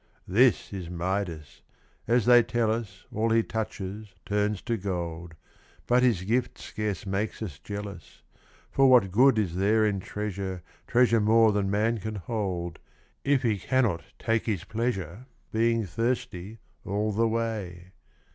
This 0.27 0.73
is 0.73 0.89
Midas: 0.89 1.61
as 2.07 2.25
they 2.25 2.41
tell 2.41 2.71
us, 2.71 3.05
All 3.13 3.29
he 3.29 3.43
touches 3.43 4.15
turns 4.25 4.59
to 4.63 4.75
gold, 4.75 5.35
But 5.85 6.01
his 6.01 6.23
gift 6.23 6.57
scarce 6.57 7.05
makes 7.05 7.39
us 7.43 7.59
jealous; 7.59 8.23
For 8.71 8.89
what 8.89 9.11
good 9.11 9.37
is 9.37 9.53
there 9.55 9.85
in 9.85 9.99
treasure. 9.99 10.63
Treasure 10.87 11.21
more 11.21 11.51
than 11.51 11.69
man 11.69 11.99
can 11.99 12.15
hold. 12.15 12.79
If 13.23 13.43
he 13.43 13.59
cannot 13.59 14.01
take 14.17 14.47
his 14.47 14.63
pleasure, 14.63 15.27
Being 15.51 15.85
thirsty 15.85 16.57
all 16.83 17.11
the 17.11 17.27
way 17.27 17.91